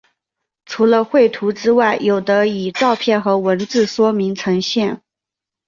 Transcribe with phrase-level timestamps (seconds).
[0.65, 5.03] 除了绘图之外有的以照片和文字说明呈现。